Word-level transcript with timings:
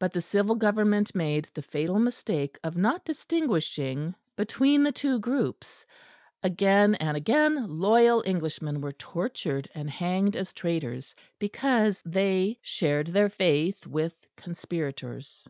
But 0.00 0.12
the 0.12 0.20
civil 0.20 0.56
Government 0.56 1.14
made 1.14 1.46
the 1.54 1.62
fatal 1.62 2.00
mistake 2.00 2.58
of 2.64 2.76
not 2.76 3.04
distinguishing 3.04 4.16
between 4.34 4.82
the 4.82 4.90
two 4.90 5.20
groups; 5.20 5.86
again 6.42 6.96
and 6.96 7.16
again 7.16 7.68
loyal 7.78 8.24
Englishmen 8.26 8.80
were 8.80 8.90
tortured 8.90 9.70
and 9.72 9.88
hanged 9.88 10.34
as 10.34 10.52
traitors, 10.52 11.14
because 11.38 12.02
they 12.04 12.58
shared 12.60 13.06
their 13.06 13.28
faith 13.28 13.86
with 13.86 14.26
conspirators. 14.36 15.46